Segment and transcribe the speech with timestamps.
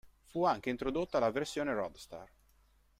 [0.25, 2.27] Fu anche introdotta la versione roadster.